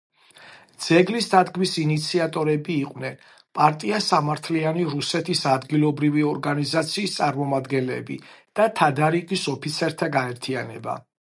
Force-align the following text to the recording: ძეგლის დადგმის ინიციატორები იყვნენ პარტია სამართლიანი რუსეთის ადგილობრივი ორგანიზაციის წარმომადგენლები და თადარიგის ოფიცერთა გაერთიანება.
ძეგლის 0.83 1.25
დადგმის 1.31 1.73
ინიციატორები 1.81 2.77
იყვნენ 2.85 3.19
პარტია 3.59 3.99
სამართლიანი 4.05 4.85
რუსეთის 4.93 5.43
ადგილობრივი 5.51 6.25
ორგანიზაციის 6.29 7.13
წარმომადგენლები 7.19 8.17
და 8.61 8.67
თადარიგის 8.81 9.45
ოფიცერთა 9.53 10.09
გაერთიანება. 10.17 10.97